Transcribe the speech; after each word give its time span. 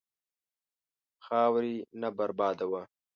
خاورې 1.25 1.75
نه 2.01 2.07
بربادوه. 2.17 2.81